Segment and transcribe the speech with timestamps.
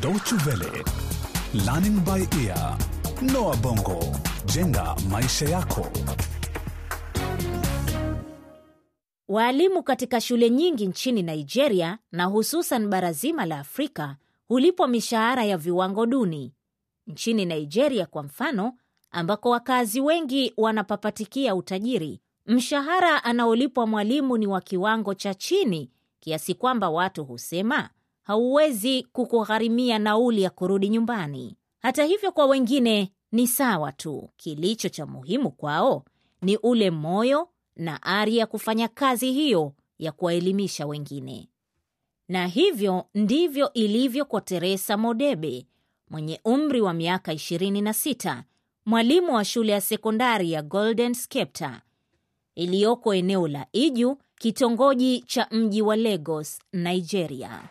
[0.00, 0.84] Deutsche Welle,
[1.64, 2.76] Learning by Ear,
[3.22, 4.00] Noah Bongo,
[4.46, 5.86] jenga maisha yako.
[9.28, 14.16] Waalimu katika shule nyingi nchini Nigeria na hususan bara zima la Afrika
[14.48, 16.54] hulipwa mishahara ya viwango duni.
[17.06, 18.72] Nchini Nigeria kwa mfano,
[19.10, 25.90] ambako wakazi wengi wanapapatikia utajiri, mshahara anaolipwa mwalimu ni wa kiwango cha chini
[26.20, 27.90] kiasi kwamba watu husema
[28.30, 31.56] hauwezi kukugharimia nauli ya kurudi nyumbani.
[31.82, 34.30] Hata hivyo, kwa wengine ni sawa tu.
[34.36, 36.04] Kilicho cha muhimu kwao
[36.42, 41.48] ni ule moyo na ari ya kufanya kazi hiyo ya kuwaelimisha wengine.
[42.28, 45.66] Na hivyo ndivyo ilivyo kwa Teresa Modebe
[46.10, 48.42] mwenye umri wa miaka 26,
[48.86, 51.80] mwalimu wa shule ya sekondari ya Golden Scepter
[52.54, 57.62] iliyoko eneo la Iju, kitongoji cha mji wa Lagos, Nigeria.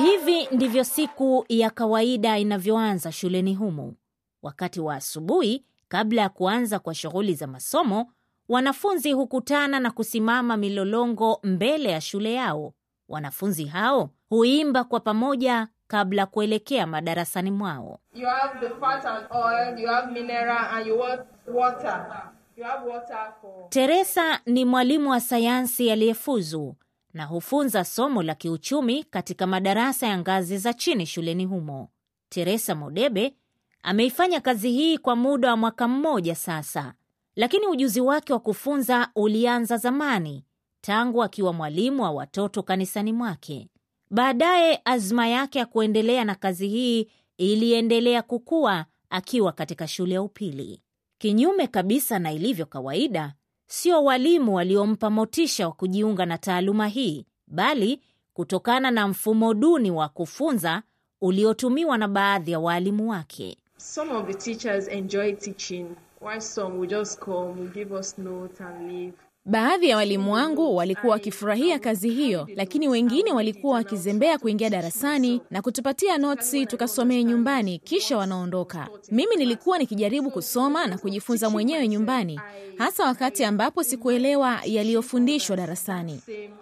[0.00, 3.94] Hivi ndivyo siku ya kawaida inavyoanza shuleni humu.
[4.42, 8.12] Wakati wa asubuhi, kabla ya kuanza kwa shughuli za masomo,
[8.48, 12.74] wanafunzi hukutana na kusimama milolongo mbele ya shule yao.
[13.08, 17.98] Wanafunzi hao huimba kwa pamoja kabla kuelekea madarasani mwao.
[18.14, 21.20] You have the fat oil, you have mineral, and you want
[21.54, 22.30] water.
[22.56, 23.68] You have water for.
[23.70, 26.74] Teresa ni mwalimu wa sayansi aliyefuzu
[27.14, 31.88] na hufunza somo la kiuchumi katika madarasa ya ngazi za chini shuleni humo.
[32.28, 33.34] Teresa Modebe
[33.82, 36.94] ameifanya kazi hii kwa muda wa mwaka mmoja sasa,
[37.36, 40.44] lakini ujuzi wake wa kufunza ulianza zamani,
[40.80, 43.68] tangu akiwa mwalimu wa watoto kanisani mwake.
[44.10, 50.82] Baadaye azma yake ya kuendelea na kazi hii iliendelea kukua akiwa katika shule ya upili.
[51.18, 53.34] Kinyume kabisa na ilivyo kawaida,
[53.74, 58.00] sio walimu waliompa motisha wa kujiunga na taaluma hii, bali
[58.34, 60.82] kutokana na mfumo duni wa kufunza
[61.20, 63.58] uliotumiwa na baadhi ya waalimu wake.
[63.76, 65.86] Some of the teachers enjoy teaching,
[66.20, 69.12] while some will just come, give us notes and leave.
[69.46, 75.62] Baadhi ya walimu wangu walikuwa wakifurahia kazi hiyo, lakini wengine walikuwa wakizembea kuingia darasani na
[75.62, 78.88] kutupatia notsi tukasomee nyumbani, kisha wanaondoka.
[79.10, 82.40] Mimi nilikuwa nikijaribu kusoma na kujifunza mwenyewe nyumbani,
[82.78, 86.20] hasa wakati ambapo sikuelewa yaliyofundishwa darasani.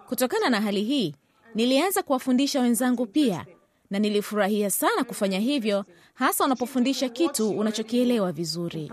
[0.09, 1.15] Kutokana na hali hii,
[1.55, 3.47] nilianza kuwafundisha wenzangu pia,
[3.91, 8.93] na nilifurahia sana kufanya hivyo, hasa unapofundisha kitu unachokielewa vizuri.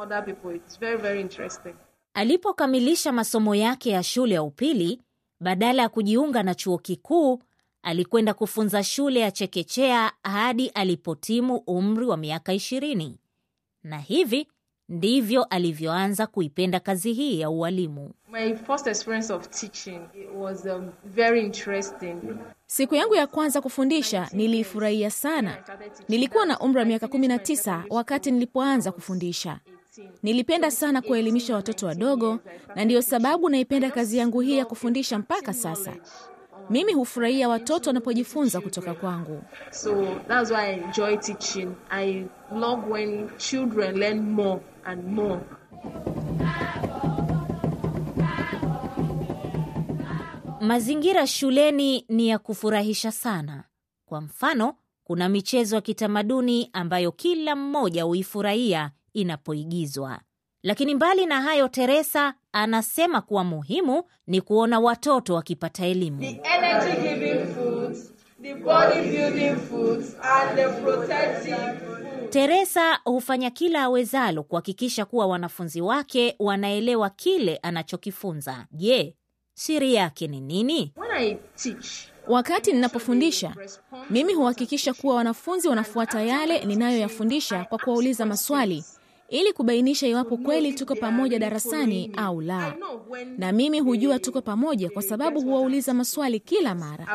[0.00, 0.56] Other people.
[0.56, 1.74] It's very, very interesting.
[2.14, 5.00] Alipokamilisha masomo yake ya shule ya upili,
[5.40, 7.42] badala ya kujiunga na chuo kikuu,
[7.82, 13.18] alikwenda kufunza shule ya chekechea hadi alipotimu umri wa miaka ishirini,
[13.82, 14.48] na hivi
[14.88, 18.10] ndivyo alivyoanza kuipenda kazi hii ya ualimu.
[18.32, 22.16] My first experience of teaching it was um, very interesting.
[22.66, 25.64] Siku yangu ya kwanza kufundisha niliifurahia sana.
[26.08, 29.60] Nilikuwa na umri wa miaka 19 wakati nilipoanza kufundisha.
[30.22, 32.38] Nilipenda sana kuwaelimisha watoto wadogo,
[32.74, 35.92] na ndiyo sababu naipenda kazi yangu hii ya kufundisha mpaka sasa.
[36.70, 39.42] Mimi hufurahia watoto wanapojifunza kutoka kwangu.
[39.70, 41.68] So that's why I enjoy teaching.
[41.90, 45.40] I love when children learn more and more.
[50.60, 53.64] Mazingira shuleni ni ya kufurahisha sana.
[54.06, 60.20] Kwa mfano, kuna michezo ya kitamaduni ambayo kila mmoja huifurahia inapoigizwa.
[60.62, 66.20] Lakini mbali na hayo, Teresa anasema kuwa muhimu ni kuona watoto wakipata elimu.
[66.20, 71.78] The energy giving foods, the body building foods, and the protective.
[72.30, 78.66] Teresa hufanya kila awezalo kuhakikisha kuwa wanafunzi wake wanaelewa kile anachokifunza.
[78.72, 79.16] Je,
[79.54, 80.94] siri yake ni nini?
[82.28, 83.54] Wakati ninapofundisha,
[84.10, 88.84] mimi huhakikisha kuwa wanafunzi wanafuata yale ninayoyafundisha kwa kuwauliza maswali
[89.28, 92.74] ili kubainisha iwapo kweli tuko pamoja darasani au la.
[93.38, 97.06] Na mimi hujua tuko pamoja kwa sababu huwauliza maswali kila mara.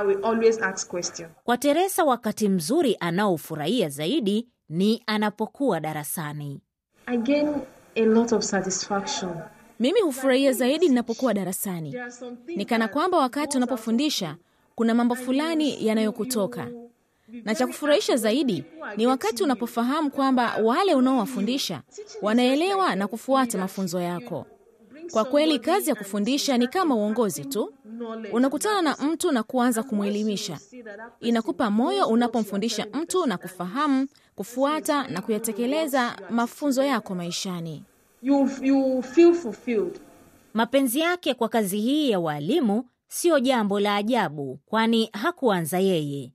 [1.44, 6.62] Kwa Teresa, wakati mzuri anaofurahia zaidi ni anapokuwa darasani.
[7.06, 7.56] Again,
[7.95, 9.31] a lot of satisfaction.
[9.80, 11.92] Mimi hufurahia zaidi ninapokuwa darasani.
[11.92, 14.36] There are some things Ni kana kwamba wakati unapofundisha
[14.75, 16.68] kuna mambo fulani yanayokutoka,
[17.44, 18.63] na cha kufurahisha zaidi
[18.97, 21.81] ni wakati unapofahamu kwamba wale unaowafundisha
[22.21, 24.45] wanaelewa na kufuata mafunzo yako.
[25.12, 27.74] Kwa kweli, kazi ya kufundisha ni kama uongozi tu.
[28.31, 30.59] Unakutana na mtu na kuanza kumwelimisha.
[31.19, 37.83] Inakupa moyo unapomfundisha mtu na kufahamu, kufuata na kuyatekeleza mafunzo yako maishani.
[38.21, 40.00] you you feel fulfilled
[40.53, 46.33] Mapenzi yake kwa kazi hii ya waalimu siyo jambo la ajabu, kwani hakuanza yeye.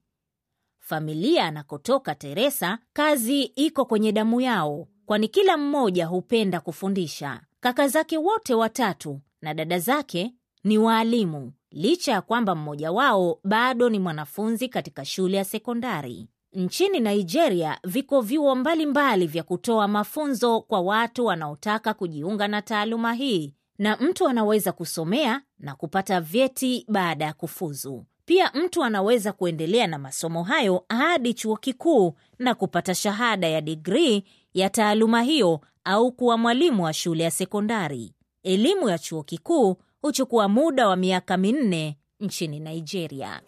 [0.98, 7.40] Familia anakotoka Teresa, kazi iko kwenye damu yao, kwani kila mmoja hupenda kufundisha.
[7.60, 13.88] Kaka zake wote watatu na dada zake ni waalimu, licha ya kwamba mmoja wao bado
[13.88, 16.28] ni mwanafunzi katika shule ya sekondari.
[16.52, 23.54] Nchini Nigeria viko vyuo mbalimbali vya kutoa mafunzo kwa watu wanaotaka kujiunga na taaluma hii,
[23.78, 28.06] na mtu anaweza kusomea na kupata vyeti baada ya kufuzu.
[28.28, 34.24] Pia mtu anaweza kuendelea na masomo hayo hadi chuo kikuu na kupata shahada ya digrii
[34.54, 38.12] ya taaluma hiyo au kuwa mwalimu wa shule ya sekondari.
[38.42, 43.40] Elimu ya chuo kikuu huchukua muda wa miaka minne nchini Nigeria.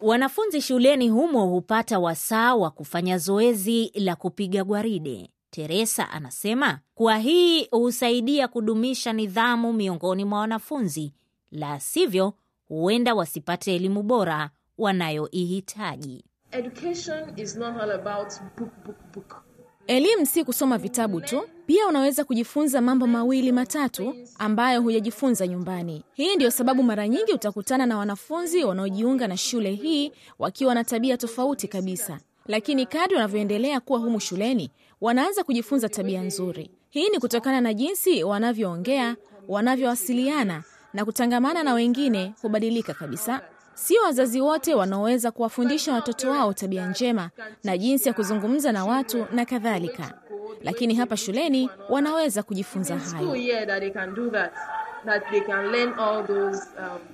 [0.00, 5.30] Wanafunzi shuleni humo hupata wasaa wa kufanya zoezi la kupiga gwaride.
[5.68, 11.12] Teresa anasema kuwa hii husaidia kudumisha nidhamu miongoni mwa wanafunzi,
[11.50, 12.34] la sivyo
[12.68, 16.24] huenda wasipate elimu bora wanayoihitaji.
[16.52, 19.42] Education is not all about book, book, book.
[19.86, 26.04] Elimu si kusoma vitabu tu, pia unaweza kujifunza mambo mawili matatu ambayo hujajifunza nyumbani.
[26.14, 31.16] Hii ndiyo sababu mara nyingi utakutana na wanafunzi wanaojiunga na shule hii wakiwa na tabia
[31.16, 36.70] tofauti kabisa, lakini kadri wanavyoendelea kuwa humu shuleni wanaanza kujifunza tabia nzuri.
[36.88, 39.16] Hii ni kutokana na jinsi wanavyoongea,
[39.48, 40.62] wanavyowasiliana
[40.94, 43.40] na kutangamana na wengine hubadilika kabisa.
[43.74, 47.30] Sio wazazi wote wanaoweza kuwafundisha watoto wao tabia njema
[47.64, 50.14] na jinsi ya kuzungumza na watu na kadhalika,
[50.62, 53.26] lakini hapa shuleni wanaweza kujifunza hayo.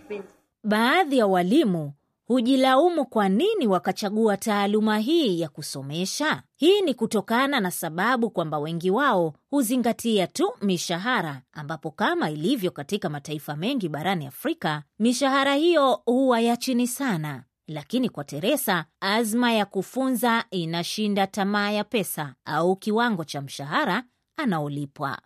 [0.08, 0.24] things.
[0.64, 1.92] Baadhi ya walimu
[2.26, 6.42] hujilaumu kwa nini wakachagua taaluma hii ya kusomesha.
[6.56, 13.08] Hii ni kutokana na sababu kwamba wengi wao huzingatia tu mishahara, ambapo kama ilivyo katika
[13.08, 17.44] mataifa mengi barani Afrika, mishahara hiyo huwa ya chini sana.
[17.68, 24.02] Lakini kwa Teresa, azma ya kufunza inashinda tamaa ya pesa au kiwango cha mshahara
[24.36, 25.18] anaolipwa.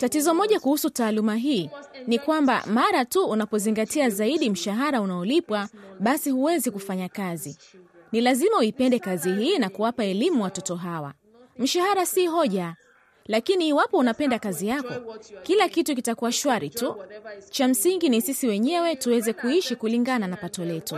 [0.00, 1.70] Tatizo moja kuhusu taaluma hii
[2.06, 5.68] ni kwamba mara tu unapozingatia zaidi mshahara unaolipwa,
[6.00, 7.58] basi huwezi kufanya kazi.
[8.12, 11.12] Ni lazima uipende kazi hii na kuwapa elimu watoto hawa.
[11.58, 12.74] Mshahara si hoja,
[13.26, 16.96] lakini iwapo unapenda kazi yako, kila kitu kitakuwa shwari tu.
[17.50, 20.96] Cha msingi ni sisi wenyewe tuweze kuishi kulingana na pato letu.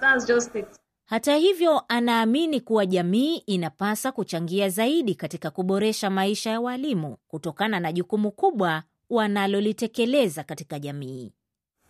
[0.00, 0.66] That's just it.
[1.06, 7.92] Hata hivyo, anaamini kuwa jamii inapasa kuchangia zaidi katika kuboresha maisha ya walimu kutokana na
[7.92, 11.32] jukumu kubwa wanalolitekeleza katika jamii.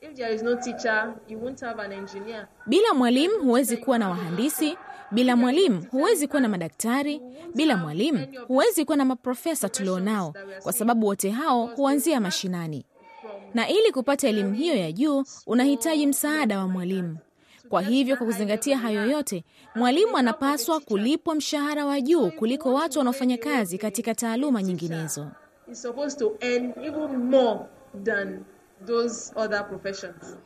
[0.01, 2.49] If there is no teacher, you won't have an engineer.
[2.67, 4.77] Bila mwalimu huwezi kuwa na wahandisi,
[5.11, 7.21] bila mwalimu huwezi kuwa na madaktari,
[7.55, 12.85] bila mwalimu huwezi kuwa na maprofesa tulionao, kwa sababu wote hao huanzia mashinani.
[13.55, 17.19] Na ili kupata elimu hiyo ya juu, unahitaji msaada wa mwalimu.
[17.69, 23.39] Kwa hivyo, kwa kuzingatia hayo yote, mwalimu anapaswa kulipwa mshahara wa juu kuliko watu wanaofanya
[23.39, 25.29] kazi katika taaluma nyinginezo.
[25.67, 27.61] He's supposed to earn even more
[28.05, 28.45] than
[28.87, 30.37] those other professions.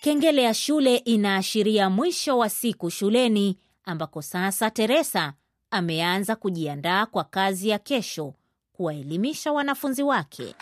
[0.00, 5.32] Kengele ya shule inaashiria mwisho wa siku shuleni, ambako sasa Teresa
[5.70, 8.34] ameanza kujiandaa kwa kazi ya kesho,
[8.72, 10.54] kuwaelimisha wanafunzi wake.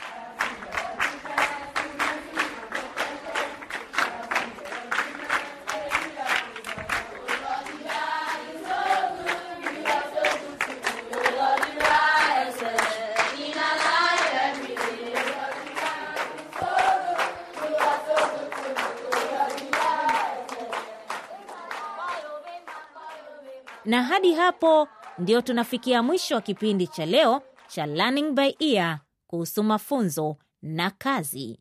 [23.89, 29.63] Na hadi hapo ndio tunafikia mwisho wa kipindi cha leo cha Learning by Ear kuhusu
[29.63, 31.59] mafunzo na kazi.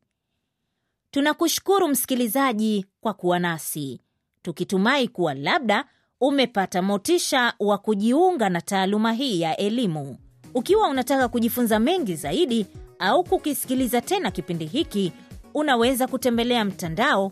[1.12, 4.02] Tunakushukuru msikilizaji kwa kuwa nasi,
[4.42, 5.86] tukitumai kuwa labda
[6.22, 10.18] umepata motisha wa kujiunga na taaluma hii ya elimu.
[10.54, 12.66] Ukiwa unataka kujifunza mengi zaidi
[13.00, 15.14] au kukisikiliza tena kipindi hiki,
[15.54, 17.32] unaweza kutembelea mtandao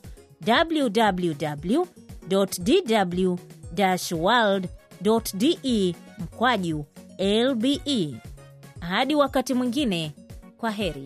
[5.06, 6.86] www.dw-world.de mkwaju
[7.20, 8.16] lbe.
[8.80, 10.12] Hadi wakati mwingine,
[10.58, 11.06] kwa heri.